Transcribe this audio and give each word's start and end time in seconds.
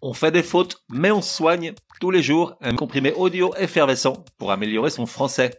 On 0.00 0.12
fait 0.12 0.30
des 0.30 0.44
fautes, 0.44 0.84
mais 0.88 1.10
on 1.10 1.20
soigne 1.20 1.72
tous 2.00 2.12
les 2.12 2.22
jours 2.22 2.54
un 2.60 2.76
comprimé 2.76 3.12
audio 3.14 3.52
effervescent 3.56 4.24
pour 4.38 4.52
améliorer 4.52 4.90
son 4.90 5.06
français. 5.06 5.58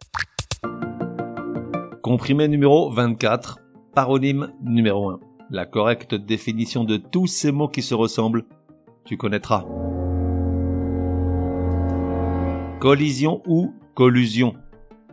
Comprimé 2.01 2.47
numéro 2.47 2.89
24, 2.89 3.59
paronyme 3.93 4.53
numéro 4.63 5.09
1. 5.09 5.19
La 5.49 5.65
correcte 5.65 6.15
définition 6.15 6.85
de 6.85 6.95
tous 6.95 7.27
ces 7.27 7.51
mots 7.51 7.67
qui 7.67 7.81
se 7.81 7.93
ressemblent, 7.93 8.45
tu 9.03 9.17
connaîtras. 9.17 9.65
Collision 12.79 13.41
ou 13.45 13.73
collusion. 13.93 14.53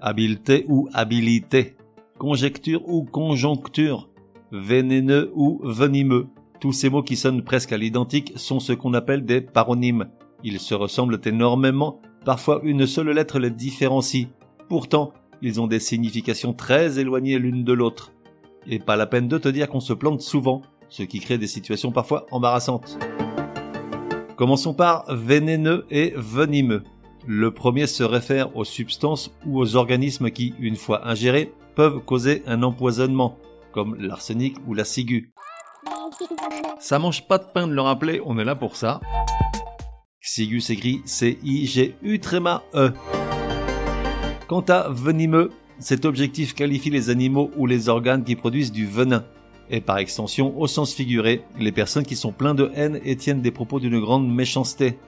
Habileté 0.01 0.67
ou 0.69 0.89
habilité. 0.95 1.77
Conjecture 2.19 2.89
ou 2.89 3.03
conjoncture. 3.03 4.09
Vénéneux 4.53 5.33
ou 5.35 5.61
venimeux. 5.65 6.29
Tous 6.61 6.73
ces 6.73 6.89
mots 6.89 7.03
qui 7.03 7.17
sonnent 7.17 7.43
presque 7.43 7.73
à 7.73 7.77
l'identique 7.77 8.33
sont 8.37 8.61
ce 8.61 8.73
qu'on 8.73 8.95
appelle 8.95 9.25
des 9.25 9.41
paronymes. 9.41 10.09
Ils 10.43 10.59
se 10.59 10.75
ressemblent 10.75 11.21
énormément, 11.25 12.01
parfois 12.25 12.61
une 12.63 12.87
seule 12.87 13.11
lettre 13.11 13.39
les 13.39 13.51
différencie. 13.51 14.29
Pourtant, 14.69 15.13
ils 15.43 15.61
ont 15.61 15.67
des 15.67 15.81
significations 15.81 16.55
très 16.55 16.99
éloignées 16.99 17.39
l'une 17.39 17.63
de 17.63 17.73
l'autre. 17.73 18.13
Et 18.67 18.79
pas 18.79 18.97
la 18.97 19.07
peine 19.07 19.29
de 19.29 19.39
te 19.39 19.49
dire 19.49 19.69
qu'on 19.69 19.81
se 19.81 19.93
plante 19.93 20.23
souvent, 20.23 20.63
ce 20.89 21.03
qui 21.03 21.21
crée 21.21 21.39
des 21.39 21.47
situations 21.47 21.93
parfois 21.93 22.27
embarrassantes. 22.31 22.99
Commençons 24.37 24.75
par 24.75 25.05
vénéneux 25.15 25.87
et 25.91 26.15
venimeux. 26.17 26.83
Le 27.27 27.51
premier 27.51 27.87
se 27.87 28.03
réfère 28.03 28.57
aux 28.57 28.65
substances 28.65 29.35
ou 29.45 29.59
aux 29.61 29.77
organismes 29.77 30.31
qui, 30.31 30.55
une 30.59 30.77
fois 30.77 31.07
ingérés, 31.09 31.53
peuvent 31.75 32.01
causer 32.01 32.43
un 32.47 32.63
empoisonnement, 32.63 33.37
comme 33.73 33.97
l'arsenic 33.99 34.57
ou 34.67 34.75
la 34.75 34.85
ciguë. 34.85 35.33
Ça 36.79 36.99
mange 36.99 37.27
pas 37.27 37.39
de 37.39 37.45
pain 37.45 37.67
de 37.67 37.73
le 37.73 37.81
rappeler, 37.81 38.21
on 38.25 38.39
est 38.39 38.45
là 38.45 38.55
pour 38.55 38.77
ça. 38.77 39.01
Ciguë 40.21 40.61
s'écrit 40.61 41.03
C-I-G-U 41.05 42.19
tréma 42.21 42.63
E. 42.75 42.93
Quant 44.49 44.65
à 44.69 44.89
venimeux, 44.91 45.51
cet 45.79 46.05
objectif 46.05 46.55
qualifie 46.55 46.91
les 46.91 47.11
animaux 47.11 47.51
ou 47.57 47.67
les 47.67 47.89
organes 47.89 48.25
qui 48.25 48.37
produisent 48.37 48.73
du 48.73 48.87
venin. 48.87 49.25
Et 49.71 49.81
par 49.81 49.99
extension, 49.99 50.59
au 50.59 50.67
sens 50.67 50.95
figuré, 50.95 51.45
les 51.59 51.73
personnes 51.73 52.05
qui 52.05 52.17
sont 52.17 52.33
pleines 52.33 52.57
de 52.57 52.71
haine 52.75 53.01
et 53.05 53.17
tiennent 53.17 53.43
des 53.43 53.51
propos 53.51 53.81
d'une 53.81 54.01
grande 54.01 54.33
méchanceté. 54.33 54.99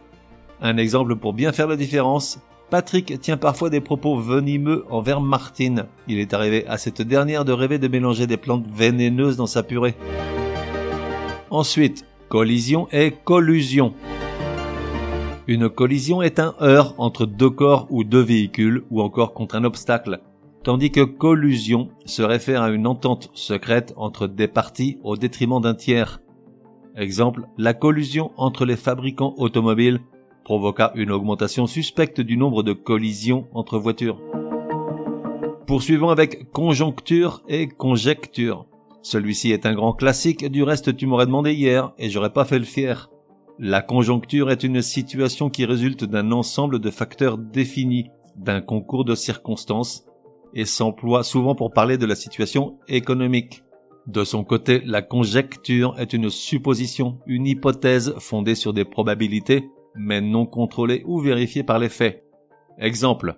Un 0.61 0.77
exemple 0.77 1.15
pour 1.17 1.33
bien 1.33 1.53
faire 1.53 1.69
la 1.69 1.77
différence, 1.77 2.41
Patrick 2.71 3.21
tient 3.21 3.37
parfois 3.37 3.71
des 3.71 3.81
propos 3.81 4.19
venimeux 4.19 4.85
envers 4.91 5.21
Martine. 5.21 5.87
Il 6.07 6.19
est 6.19 6.35
arrivé 6.35 6.67
à 6.67 6.77
cette 6.77 7.01
dernière 7.01 7.45
de 7.45 7.53
rêver 7.53 7.79
de 7.79 7.89
mélanger 7.89 8.27
des 8.27 8.37
plantes 8.37 8.67
vénéneuses 8.69 9.37
dans 9.37 9.47
sa 9.47 9.63
purée. 9.63 9.95
Ensuite, 11.51 12.05
collision 12.29 12.89
et 12.93 13.11
collusion. 13.25 13.95
Une 15.47 15.71
collision 15.71 16.21
est 16.21 16.39
un 16.39 16.55
heurt 16.61 16.95
entre 16.99 17.25
deux 17.25 17.49
corps 17.49 17.87
ou 17.89 18.05
deux 18.05 18.21
véhicules 18.21 18.85
ou 18.91 19.01
encore 19.01 19.33
contre 19.33 19.57
un 19.57 19.65
obstacle, 19.65 20.21
tandis 20.63 20.91
que 20.91 21.01
collusion 21.01 21.89
se 22.05 22.21
réfère 22.21 22.61
à 22.61 22.71
une 22.71 22.87
entente 22.87 23.31
secrète 23.33 23.95
entre 23.97 24.27
des 24.27 24.47
parties 24.47 24.99
au 25.03 25.17
détriment 25.17 25.63
d'un 25.63 25.75
tiers. 25.75 26.21
Exemple, 26.97 27.47
la 27.57 27.73
collusion 27.73 28.31
entre 28.37 28.67
les 28.67 28.77
fabricants 28.77 29.35
automobiles 29.39 30.01
provoqua 30.45 30.93
une 30.97 31.11
augmentation 31.11 31.67
suspecte 31.67 32.21
du 32.21 32.37
nombre 32.37 32.63
de 32.63 32.75
collisions 32.75 33.47
entre 33.55 33.79
voitures. 33.79 34.21
Poursuivons 35.67 36.11
avec 36.11 36.51
conjoncture 36.53 37.43
et 37.49 37.69
conjecture. 37.69 38.68
Celui-ci 39.03 39.53
est 39.53 39.67
un 39.67 39.75
grand 39.75 39.93
classique, 39.93 40.45
du 40.51 40.63
reste 40.63 40.97
tu 40.97 41.07
m'aurais 41.07 41.27
demandé 41.27 41.53
hier 41.53 41.93
et 41.99 42.11
j'aurais 42.11 42.33
pas 42.33 42.45
fait 42.45 42.59
le 42.59 42.65
fier. 42.65 43.11
La 43.59 43.83
conjoncture 43.83 44.51
est 44.51 44.63
une 44.63 44.83
situation 44.83 45.51
qui 45.51 45.65
résulte 45.65 46.05
d'un 46.05 46.31
ensemble 46.33 46.79
de 46.79 46.91
facteurs 46.91 47.39
définis, 47.39 48.11
d'un 48.37 48.61
concours 48.61 49.05
de 49.05 49.15
circonstances, 49.15 50.05
et 50.55 50.65
s'emploie 50.65 51.23
souvent 51.23 51.55
pour 51.55 51.73
parler 51.73 51.99
de 51.99 52.07
la 52.07 52.15
situation 52.15 52.79
économique. 52.89 53.65
De 54.07 54.25
son 54.25 54.43
côté, 54.43 54.81
la 54.87 55.03
conjecture 55.03 55.95
est 55.99 56.13
une 56.13 56.31
supposition, 56.31 57.19
une 57.27 57.47
hypothèse 57.47 58.15
fondée 58.19 58.55
sur 58.55 58.73
des 58.73 58.85
probabilités, 58.85 59.69
mais 59.95 60.21
non 60.21 60.47
contrôlée 60.47 61.03
ou 61.07 61.19
vérifiée 61.21 61.63
par 61.63 61.79
les 61.79 61.89
faits. 61.89 62.25
Exemple. 62.79 63.37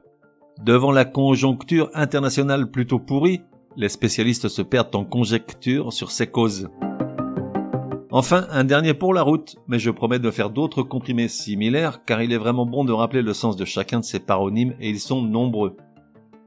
Devant 0.62 0.92
la 0.92 1.06
conjoncture 1.06 1.90
internationale 1.94 2.70
plutôt 2.70 2.98
pourrie, 2.98 3.40
les 3.76 3.88
spécialistes 3.88 4.48
se 4.48 4.62
perdent 4.62 4.94
en 4.94 5.04
conjecture 5.04 5.92
sur 5.92 6.10
ces 6.10 6.26
causes. 6.26 6.68
Enfin, 8.12 8.46
un 8.50 8.64
dernier 8.64 8.92
pour 8.92 9.14
la 9.14 9.22
route, 9.22 9.56
mais 9.68 9.78
je 9.78 9.90
promets 9.90 10.18
de 10.18 10.32
faire 10.32 10.50
d'autres 10.50 10.82
comprimés 10.82 11.28
similaires 11.28 12.04
car 12.04 12.22
il 12.22 12.32
est 12.32 12.38
vraiment 12.38 12.66
bon 12.66 12.84
de 12.84 12.92
rappeler 12.92 13.22
le 13.22 13.34
sens 13.34 13.56
de 13.56 13.64
chacun 13.64 14.00
de 14.00 14.04
ces 14.04 14.18
paronymes 14.18 14.74
et 14.80 14.90
ils 14.90 14.98
sont 14.98 15.22
nombreux. 15.22 15.76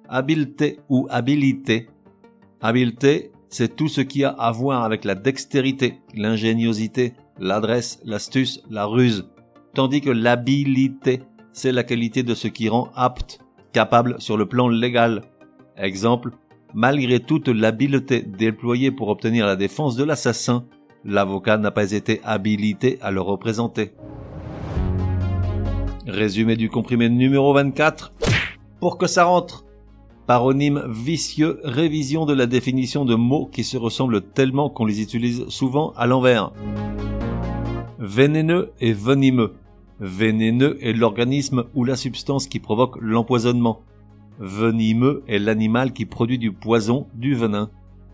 Habileté 0.09 0.79
ou 0.89 1.07
habilité. 1.09 1.87
Habileté, 2.61 3.31
c'est 3.47 3.75
tout 3.75 3.87
ce 3.87 4.01
qui 4.01 4.25
a 4.25 4.29
à 4.29 4.51
voir 4.51 4.83
avec 4.83 5.05
la 5.05 5.15
dextérité, 5.15 6.01
l'ingéniosité, 6.13 7.13
l'adresse, 7.39 8.01
l'astuce, 8.03 8.61
la 8.69 8.85
ruse. 8.85 9.29
Tandis 9.73 10.01
que 10.01 10.09
l'habilité, 10.09 11.21
c'est 11.53 11.71
la 11.71 11.83
qualité 11.83 12.23
de 12.23 12.35
ce 12.35 12.49
qui 12.49 12.67
rend 12.67 12.89
apte, 12.93 13.39
capable 13.71 14.19
sur 14.19 14.35
le 14.35 14.47
plan 14.47 14.67
légal. 14.67 15.21
Exemple, 15.77 16.31
Malgré 16.75 17.19
toute 17.19 17.49
l'habileté 17.49 18.23
déployée 18.23 18.89
pour 18.89 19.09
obtenir 19.09 19.45
la 19.45 19.55
défense 19.55 19.95
de 19.95 20.03
l'assassin, 20.03 20.65
l'avocat 21.05 21.59
n'a 21.59 21.69
pas 21.69 21.91
été 21.91 22.19
habilité 22.23 22.97
à 23.01 23.11
le 23.11 23.21
représenter. 23.21 23.91
Résumé 26.07 26.55
du 26.55 26.69
comprimé 26.69 27.09
numéro 27.09 27.53
24. 27.53 28.13
Pour 28.79 28.97
que 28.97 29.05
ça 29.05 29.25
rentre. 29.25 29.65
Paronyme 30.25 30.83
vicieux, 30.89 31.59
révision 31.63 32.25
de 32.25 32.33
la 32.33 32.47
définition 32.47 33.05
de 33.05 33.13
mots 33.13 33.45
qui 33.45 33.63
se 33.63 33.77
ressemblent 33.77 34.21
tellement 34.21 34.69
qu'on 34.69 34.85
les 34.85 34.99
utilise 34.99 35.45
souvent 35.49 35.93
à 35.95 36.07
l'envers. 36.07 36.53
Vénéneux 37.99 38.71
et 38.81 38.93
venimeux. 38.93 39.53
Vénéneux 39.99 40.77
est 40.81 40.93
l'organisme 40.93 41.65
ou 41.75 41.83
la 41.83 41.95
substance 41.95 42.47
qui 42.47 42.59
provoque 42.59 42.97
l'empoisonnement. 42.99 43.81
Venimeux 44.39 45.23
est 45.27 45.39
l'animal 45.39 45.93
qui 45.93 46.05
produit 46.05 46.39
du 46.39 46.51
poison, 46.51 47.07
du 47.13 47.35
venin, 47.35 47.69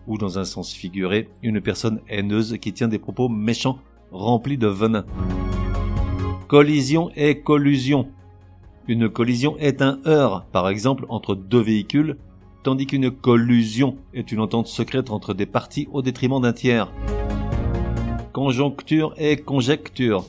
ou 0.06 0.18
dans 0.18 0.38
un 0.38 0.44
sens 0.44 0.72
figuré, 0.72 1.28
une 1.42 1.60
personne 1.60 2.00
haineuse 2.08 2.58
qui 2.60 2.72
tient 2.72 2.88
des 2.88 2.98
propos 2.98 3.28
méchants 3.28 3.78
remplis 4.12 4.58
de 4.58 4.66
venin. 4.66 5.04
Collision 6.48 7.10
et 7.16 7.40
collusion. 7.40 8.08
Une 8.86 9.08
collision 9.08 9.56
est 9.58 9.82
un 9.82 9.98
heurt, 10.06 10.46
par 10.52 10.68
exemple, 10.68 11.06
entre 11.08 11.34
deux 11.34 11.60
véhicules, 11.60 12.16
tandis 12.62 12.86
qu'une 12.86 13.10
collusion 13.10 13.96
est 14.12 14.32
une 14.32 14.40
entente 14.40 14.66
secrète 14.66 15.10
entre 15.10 15.32
des 15.32 15.46
parties 15.46 15.88
au 15.92 16.02
détriment 16.02 16.40
d'un 16.40 16.52
tiers. 16.52 16.92
Conjoncture 18.32 19.14
et 19.16 19.36
conjecture. 19.36 20.26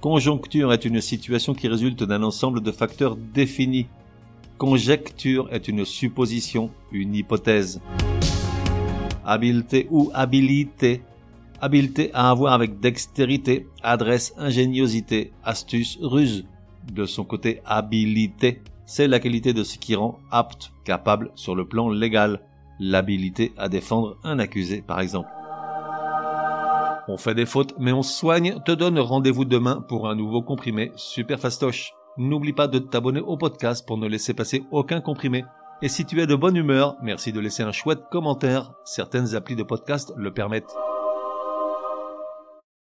Conjoncture 0.00 0.72
est 0.72 0.84
une 0.84 1.00
situation 1.00 1.54
qui 1.54 1.66
résulte 1.66 2.04
d'un 2.04 2.22
ensemble 2.22 2.60
de 2.60 2.70
facteurs 2.70 3.16
définis 3.16 3.86
Conjecture 4.58 5.48
est 5.50 5.66
une 5.66 5.84
supposition, 5.84 6.70
une 6.92 7.14
hypothèse. 7.14 7.80
Habileté 9.24 9.88
ou 9.90 10.10
habilité. 10.14 11.02
Habileté 11.60 12.10
à 12.14 12.30
avoir 12.30 12.52
avec 12.52 12.78
dextérité, 12.78 13.66
adresse, 13.82 14.32
ingéniosité, 14.36 15.32
astuce, 15.42 15.98
ruse. 16.00 16.44
De 16.92 17.04
son 17.04 17.24
côté, 17.24 17.62
habilité, 17.64 18.62
c'est 18.86 19.08
la 19.08 19.18
qualité 19.18 19.52
de 19.52 19.64
ce 19.64 19.78
qui 19.78 19.96
rend 19.96 20.18
apte, 20.30 20.72
capable 20.84 21.32
sur 21.34 21.56
le 21.56 21.66
plan 21.66 21.88
légal. 21.88 22.40
L'habilité 22.78 23.52
à 23.56 23.68
défendre 23.68 24.18
un 24.22 24.38
accusé, 24.38 24.82
par 24.82 25.00
exemple. 25.00 25.28
On 27.08 27.16
fait 27.16 27.34
des 27.34 27.46
fautes, 27.46 27.74
mais 27.78 27.92
on 27.92 28.02
soigne, 28.02 28.60
te 28.64 28.72
donne 28.72 28.98
rendez-vous 28.98 29.44
demain 29.44 29.84
pour 29.88 30.08
un 30.08 30.14
nouveau 30.14 30.42
comprimé 30.42 30.92
super 30.96 31.40
fastoche. 31.40 31.92
N'oublie 32.16 32.52
pas 32.52 32.68
de 32.68 32.78
t'abonner 32.78 33.20
au 33.20 33.36
podcast 33.36 33.86
pour 33.86 33.98
ne 33.98 34.06
laisser 34.06 34.34
passer 34.34 34.64
aucun 34.70 35.00
comprimé. 35.00 35.44
Et 35.82 35.88
si 35.88 36.04
tu 36.04 36.20
es 36.20 36.26
de 36.26 36.36
bonne 36.36 36.56
humeur, 36.56 36.96
merci 37.02 37.32
de 37.32 37.40
laisser 37.40 37.64
un 37.64 37.72
chouette 37.72 38.04
commentaire. 38.10 38.72
Certaines 38.84 39.34
applis 39.34 39.56
de 39.56 39.64
podcast 39.64 40.12
le 40.16 40.32
permettent. 40.32 40.74